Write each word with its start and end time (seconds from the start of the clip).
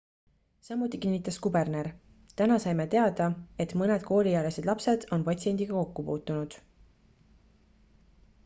samuti 0.67 0.97
kinnitas 1.01 1.35
kuberner 1.45 1.89
täna 2.41 2.57
saime 2.63 2.87
teada 2.95 3.27
et 3.65 3.75
mõned 3.81 4.07
kooliealised 4.09 4.69
lapsed 4.71 5.05
on 5.19 5.27
patsiendiga 5.29 5.75
kokku 5.81 6.07
puutunud 6.09 6.57